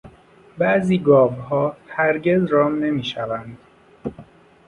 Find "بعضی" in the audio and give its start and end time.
0.57-0.97